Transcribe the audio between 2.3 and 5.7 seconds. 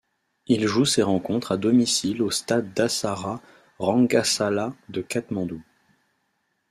Stade Dasarath Rangasala de Katmandou.